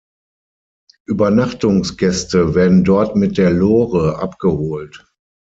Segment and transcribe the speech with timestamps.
[1.05, 5.05] Übernachtungsgäste werden dort mit der Lore abgeholt.